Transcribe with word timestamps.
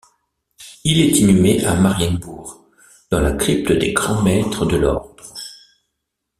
Il 0.83 0.99
est 0.99 1.19
inhumé 1.19 1.63
à 1.63 1.75
Marienbourg, 1.75 2.65
dans 3.11 3.19
la 3.21 3.33
crypte 3.33 3.71
des 3.71 3.93
Grands 3.93 4.23
Maîtres 4.23 4.65
de 4.65 4.75
l'Ordre. 4.77 5.31